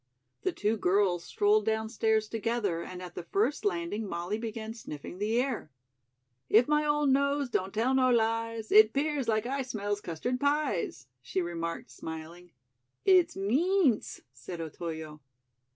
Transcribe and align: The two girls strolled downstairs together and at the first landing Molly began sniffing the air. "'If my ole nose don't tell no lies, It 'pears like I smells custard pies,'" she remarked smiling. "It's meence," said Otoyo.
The 0.41 0.51
two 0.51 0.77
girls 0.77 1.23
strolled 1.25 1.63
downstairs 1.67 2.27
together 2.27 2.81
and 2.81 3.03
at 3.03 3.13
the 3.13 3.21
first 3.21 3.63
landing 3.63 4.07
Molly 4.09 4.39
began 4.39 4.73
sniffing 4.73 5.19
the 5.19 5.39
air. 5.39 5.69
"'If 6.49 6.67
my 6.67 6.87
ole 6.87 7.05
nose 7.05 7.49
don't 7.51 7.71
tell 7.71 7.93
no 7.93 8.09
lies, 8.09 8.71
It 8.71 8.93
'pears 8.93 9.27
like 9.27 9.45
I 9.45 9.61
smells 9.61 10.01
custard 10.01 10.39
pies,'" 10.39 11.05
she 11.21 11.39
remarked 11.39 11.91
smiling. 11.91 12.51
"It's 13.05 13.35
meence," 13.37 14.21
said 14.33 14.59
Otoyo. 14.59 15.21